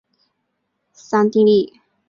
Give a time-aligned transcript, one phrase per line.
[0.93, 1.79] 桑蒂利。